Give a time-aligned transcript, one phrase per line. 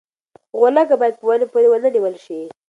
[0.59, 2.39] غولکه باید په ونې پورې ونه نیول شي.